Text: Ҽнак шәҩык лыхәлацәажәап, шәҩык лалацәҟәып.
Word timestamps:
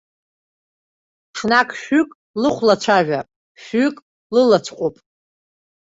Ҽнак 1.35 1.69
шәҩык 1.79 2.09
лыхәлацәажәап, 2.41 3.27
шәҩык 3.63 3.97
лалацәҟәып. 4.33 4.95